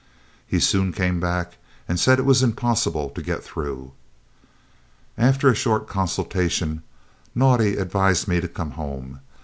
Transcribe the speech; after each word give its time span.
"He 0.47 0.59
soon 0.59 0.93
came 0.93 1.19
back 1.19 1.59
and 1.87 1.99
said 1.99 2.17
it 2.17 2.25
was 2.25 2.41
impossible 2.41 3.11
to 3.11 3.21
get 3.21 3.43
through. 3.43 3.91
"After 5.15 5.47
a 5.47 5.53
short 5.53 5.87
consultation, 5.87 6.81
Naudé 7.37 7.79
advised 7.79 8.27
me 8.27 8.41
to 8.41 8.47
come 8.47 8.71
home. 8.71 9.19